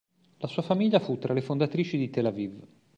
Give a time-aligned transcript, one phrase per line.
[0.37, 2.65] La sua famiglia fu tra le fondatrici di Tel Aviv.